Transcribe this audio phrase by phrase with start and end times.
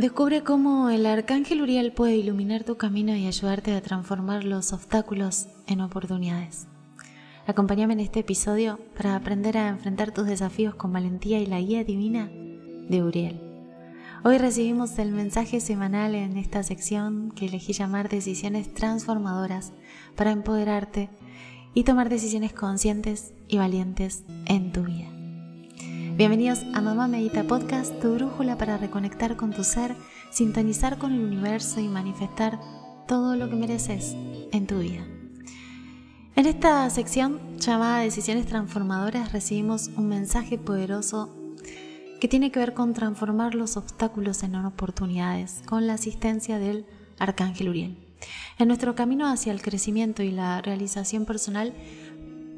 [0.00, 5.48] Descubre cómo el arcángel Uriel puede iluminar tu camino y ayudarte a transformar los obstáculos
[5.66, 6.68] en oportunidades.
[7.46, 11.84] Acompáñame en este episodio para aprender a enfrentar tus desafíos con valentía y la guía
[11.84, 13.42] divina de Uriel.
[14.24, 19.74] Hoy recibimos el mensaje semanal en esta sección que elegí llamar Decisiones Transformadoras
[20.16, 21.10] para empoderarte
[21.74, 25.09] y tomar decisiones conscientes y valientes en tu vida.
[26.20, 29.96] Bienvenidos a Mamá Medita Podcast, tu brújula para reconectar con tu ser,
[30.30, 32.60] sintonizar con el universo y manifestar
[33.08, 34.14] todo lo que mereces
[34.52, 35.02] en tu vida.
[36.36, 41.34] En esta sección llamada Decisiones Transformadoras recibimos un mensaje poderoso
[42.20, 46.84] que tiene que ver con transformar los obstáculos en oportunidades con la asistencia del
[47.18, 47.96] Arcángel Uriel.
[48.58, 51.72] En nuestro camino hacia el crecimiento y la realización personal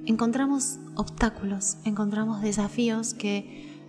[0.06, 3.80] encontramos obstáculos, encontramos desafíos que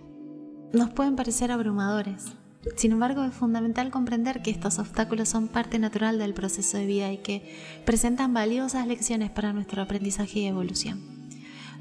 [0.72, 2.32] nos pueden parecer abrumadores.
[2.76, 7.12] Sin embargo, es fundamental comprender que estos obstáculos son parte natural del proceso de vida
[7.12, 11.14] y que presentan valiosas lecciones para nuestro aprendizaje y evolución.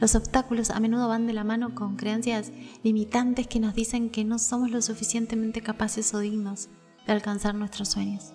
[0.01, 2.51] Los obstáculos a menudo van de la mano con creencias
[2.83, 6.67] limitantes que nos dicen que no somos lo suficientemente capaces o dignos
[7.07, 8.33] de alcanzar nuestros sueños.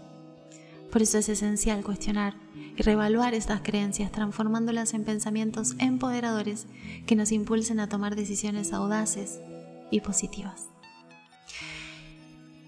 [0.90, 2.34] Por eso es esencial cuestionar
[2.76, 6.66] y reevaluar estas creencias transformándolas en pensamientos empoderadores
[7.06, 9.40] que nos impulsen a tomar decisiones audaces
[9.90, 10.68] y positivas.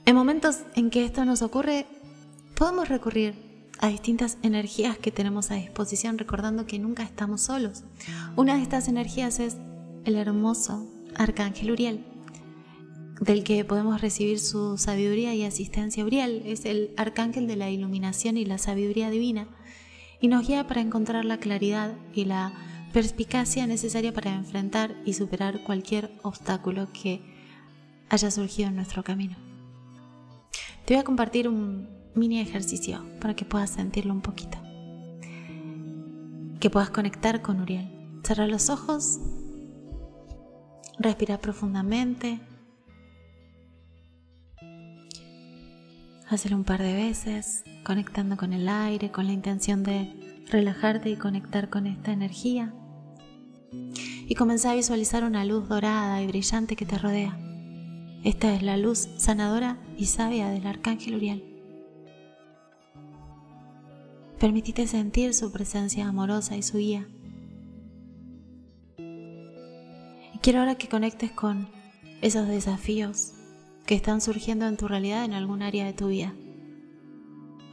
[0.05, 1.87] En momentos en que esto nos ocurre,
[2.57, 3.35] podemos recurrir
[3.79, 7.85] a distintas energías que tenemos a disposición, recordando que nunca estamos solos.
[8.37, 9.57] Una de estas energías es
[10.05, 12.05] el hermoso Arcángel Uriel,
[13.21, 16.05] del que podemos recibir su sabiduría y asistencia.
[16.05, 19.47] Uriel es el arcángel de la iluminación y la sabiduría divina
[20.21, 22.53] y nos guía para encontrar la claridad y la
[22.93, 27.21] perspicacia necesaria para enfrentar y superar cualquier obstáculo que
[28.09, 29.37] haya surgido en nuestro camino.
[30.87, 34.59] Te voy a compartir un mini ejercicio para que puedas sentirlo un poquito.
[36.59, 37.89] Que puedas conectar con Uriel.
[38.25, 39.19] Cerra los ojos,
[40.99, 42.41] respira profundamente
[46.31, 51.17] Hacerlo un par de veces, conectando con el aire, con la intención de relajarte y
[51.17, 52.73] conectar con esta energía.
[54.29, 57.37] Y comenzá a visualizar una luz dorada y brillante que te rodea.
[58.23, 61.45] Esta es la luz sanadora y sabia del Arcángel Uriel.
[64.39, 67.09] Permitite sentir su presencia amorosa y su guía.
[68.99, 71.69] Y quiero ahora que conectes con
[72.23, 73.33] esos desafíos
[73.91, 76.33] que están surgiendo en tu realidad en algún área de tu vida.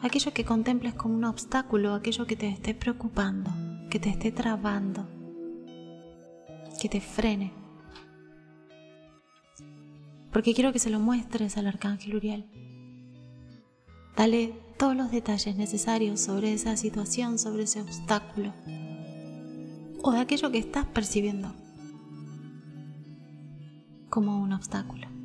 [0.02, 3.52] Aquello que contemples como un obstáculo, aquello que te esté preocupando,
[3.92, 5.08] que te esté trabando,
[6.82, 7.54] que te frene.
[10.32, 12.50] Porque quiero que se lo muestres al arcángel Uriel.
[14.16, 18.54] Dale todos los detalles necesarios sobre esa situación, sobre ese obstáculo
[20.02, 21.54] o de aquello que estás percibiendo
[24.10, 25.17] como un obstáculo.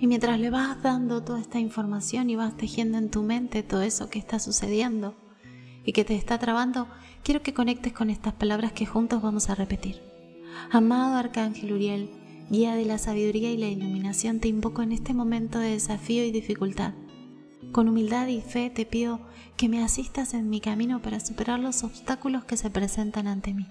[0.00, 3.82] Y mientras le vas dando toda esta información y vas tejiendo en tu mente todo
[3.82, 5.14] eso que está sucediendo
[5.84, 6.88] y que te está trabando,
[7.22, 10.00] quiero que conectes con estas palabras que juntos vamos a repetir.
[10.70, 12.08] Amado Arcángel Uriel,
[12.48, 16.32] guía de la sabiduría y la iluminación, te invoco en este momento de desafío y
[16.32, 16.94] dificultad.
[17.70, 19.20] Con humildad y fe te pido
[19.58, 23.66] que me asistas en mi camino para superar los obstáculos que se presentan ante mí.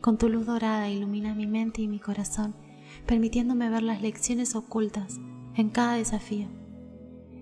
[0.00, 2.54] Con tu luz dorada ilumina mi mente y mi corazón
[3.06, 5.18] permitiéndome ver las lecciones ocultas
[5.54, 6.46] en cada desafío.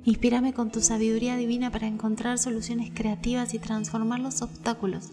[0.04, 5.10] Inspírame con tu sabiduría divina para encontrar soluciones creativas y transformar los obstáculos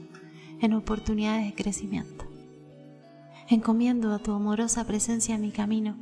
[0.62, 2.26] en oportunidades de crecimiento.
[3.50, 5.98] Encomiendo a tu amorosa presencia en mi camino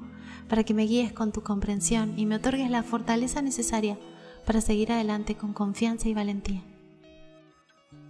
[0.50, 3.98] para que me guíes con tu comprensión y me otorgues la fortaleza necesaria
[4.46, 6.62] para seguir adelante con confianza y valentía.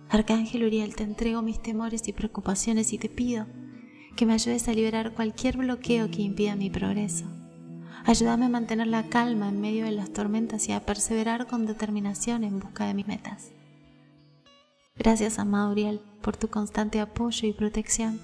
[0.10, 3.46] Arcángel Uriel, te entrego mis temores y preocupaciones y te pido
[4.16, 7.26] que me ayudes a liberar cualquier bloqueo que impida mi progreso.
[8.06, 12.44] Ayúdame a mantener la calma en medio de las tormentas y a perseverar con determinación
[12.44, 13.52] en busca de mis metas.
[14.98, 18.20] Gracias, amado Uriel, por tu constante apoyo y protección.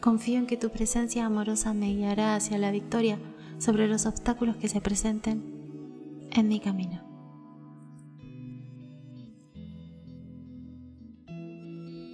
[0.00, 3.18] Confío en que tu presencia amorosa me guiará hacia la victoria
[3.58, 5.42] sobre los obstáculos que se presenten
[6.30, 7.02] en mi camino.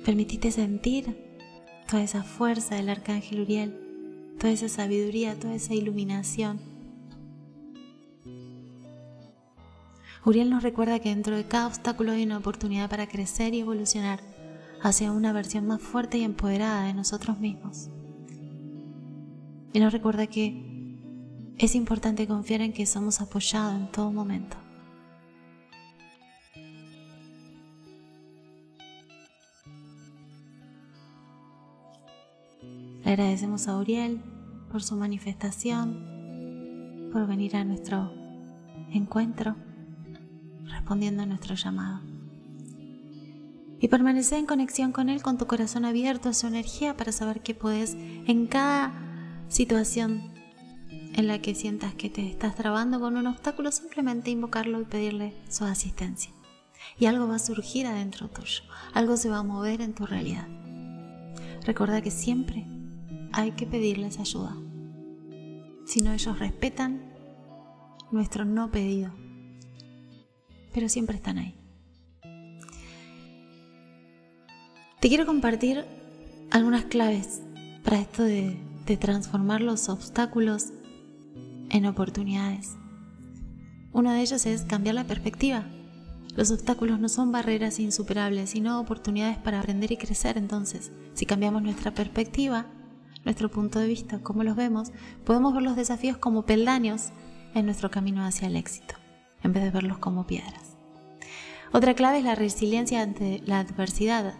[0.04, 1.33] Permitite sentir
[1.88, 6.60] toda esa fuerza del arcángel Uriel, toda esa sabiduría, toda esa iluminación.
[10.24, 14.20] Uriel nos recuerda que dentro de cada obstáculo hay una oportunidad para crecer y evolucionar
[14.82, 17.90] hacia una versión más fuerte y empoderada de nosotros mismos.
[19.72, 21.00] Y nos recuerda que
[21.58, 24.63] es importante confiar en que somos apoyados en todo momento.
[33.14, 34.20] Agradecemos a Uriel
[34.72, 38.12] por su manifestación, por venir a nuestro
[38.90, 39.54] encuentro,
[40.64, 42.00] respondiendo a nuestro llamado.
[43.78, 47.40] Y permanecer en conexión con Él con tu corazón abierto a su energía para saber
[47.40, 48.92] que puedes en cada
[49.46, 50.32] situación
[50.90, 55.36] en la que sientas que te estás trabando con un obstáculo, simplemente invocarlo y pedirle
[55.48, 56.32] su asistencia.
[56.98, 60.48] Y algo va a surgir adentro tuyo, algo se va a mover en tu realidad.
[61.64, 62.73] Recuerda que siempre
[63.36, 64.56] hay que pedirles ayuda.
[65.86, 67.12] Si no, ellos respetan
[68.12, 69.12] nuestro no pedido.
[70.72, 71.54] Pero siempre están ahí.
[75.00, 75.84] Te quiero compartir
[76.50, 77.42] algunas claves
[77.82, 78.56] para esto de,
[79.00, 80.66] transformar los obstáculos
[81.70, 82.76] en oportunidades.
[83.92, 85.64] Uno de ellos es cambiar la perspectiva.
[86.36, 90.36] Los obstáculos no son barreras insuperables, sino oportunidades para aprender y crecer.
[90.38, 92.66] Entonces, si cambiamos nuestra perspectiva,
[93.24, 94.92] nuestro punto de vista, cómo los vemos,
[95.24, 97.10] podemos ver los desafíos como peldaños
[97.54, 98.94] en nuestro camino hacia el éxito,
[99.42, 100.76] en vez de verlos como piedras.
[101.72, 104.34] Otra clave es la resiliencia ante la adversidad.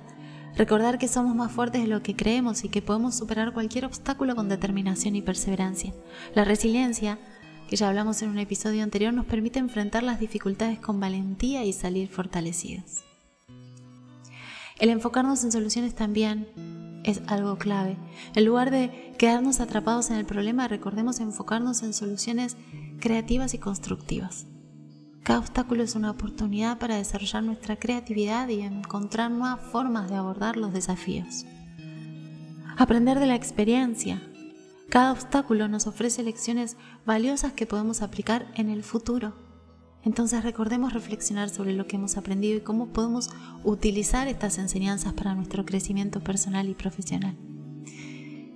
[0.56, 4.36] Recordar que somos más fuertes de lo que creemos y que podemos superar cualquier obstáculo
[4.36, 5.92] con determinación y perseverancia.
[6.34, 7.19] La resiliencia,
[7.69, 11.72] que ya hablamos en un episodio anterior, nos permite enfrentar las dificultades con valentía y
[11.72, 13.02] salir fortalecidos.
[14.78, 16.46] El enfocarnos en soluciones también
[17.05, 17.97] es algo clave.
[18.35, 22.56] En lugar de quedarnos atrapados en el problema, recordemos enfocarnos en soluciones
[23.01, 24.47] creativas y constructivas.
[25.23, 30.56] Cada obstáculo es una oportunidad para desarrollar nuestra creatividad y encontrar nuevas formas de abordar
[30.56, 31.47] los desafíos.
[32.77, 34.23] Aprender de la experiencia.
[34.91, 39.44] Cada obstáculo nos ofrece lecciones valiosas que podemos aplicar en el futuro.
[40.05, 43.31] Entonces recordemos reflexionar sobre lo que hemos aprendido y cómo podemos
[43.65, 47.37] utilizar estas enseñanzas para nuestro crecimiento personal y profesional.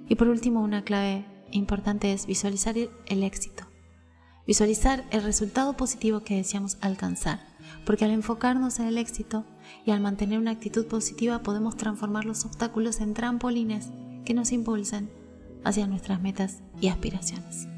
[0.09, 3.65] Y por último, una clave importante es visualizar el éxito.
[4.47, 7.41] Visualizar el resultado positivo que deseamos alcanzar,
[7.85, 9.45] porque al enfocarnos en el éxito
[9.85, 13.91] y al mantener una actitud positiva podemos transformar los obstáculos en trampolines
[14.25, 15.11] que nos impulsen
[15.65, 17.69] hacia nuestras metas y aspiraciones.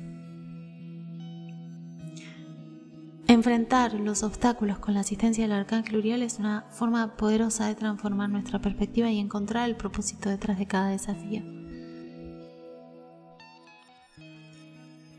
[3.30, 8.28] Enfrentar los obstáculos con la asistencia del arcángel Uriel es una forma poderosa de transformar
[8.28, 11.40] nuestra perspectiva y encontrar el propósito detrás de cada desafío.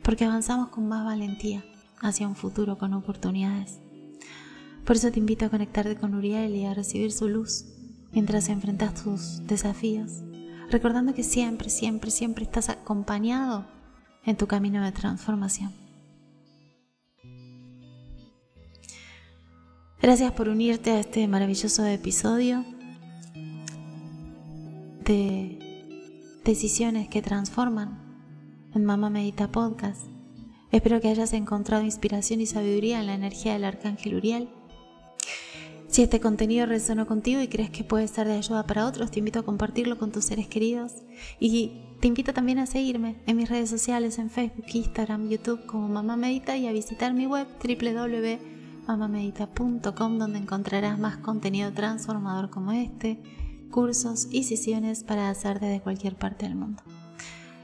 [0.04, 1.64] Porque avanzamos con más valentía
[2.02, 3.80] hacia un futuro con oportunidades.
[4.84, 7.64] Por eso te invito a conectarte con Uriel y a recibir su luz
[8.12, 10.22] mientras enfrentas tus desafíos,
[10.70, 13.68] recordando que siempre, siempre, siempre estás acompañado
[14.26, 15.81] en tu camino de transformación.
[20.02, 22.66] Gracias por unirte a este maravilloso episodio
[25.06, 25.60] de
[26.44, 28.02] Decisiones que Transforman
[28.74, 30.08] en Mamá Medita Podcast.
[30.72, 34.50] Espero que hayas encontrado inspiración y sabiduría en la energía del Arcángel Uriel.
[35.88, 39.20] Si este contenido resonó contigo y crees que puede ser de ayuda para otros, te
[39.20, 41.04] invito a compartirlo con tus seres queridos
[41.40, 45.88] y te invito también a seguirme en mis redes sociales en Facebook, Instagram, YouTube como
[45.90, 48.51] Mamá Medita y a visitar mi web www
[48.88, 53.20] mamamedita.com donde encontrarás más contenido transformador como este,
[53.70, 56.84] cursos y sesiones para hacer desde cualquier parte del mundo.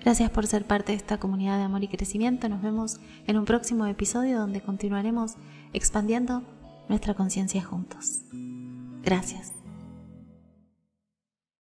[0.01, 2.47] Gracias por ser parte de esta comunidad de amor y crecimiento.
[2.47, 5.35] Nos vemos en un próximo episodio donde continuaremos
[5.73, 6.43] expandiendo
[6.87, 8.21] nuestra conciencia juntos.
[9.03, 9.56] Gracias.